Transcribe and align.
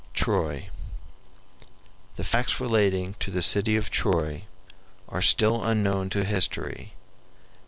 TROY 0.15 0.71
The 2.15 2.23
facts 2.23 2.59
relating 2.59 3.13
to 3.19 3.29
the 3.29 3.43
city 3.43 3.75
of 3.75 3.91
Troy 3.91 4.45
are 5.07 5.21
still 5.21 5.63
unknown 5.63 6.09
to 6.09 6.23
history. 6.23 6.93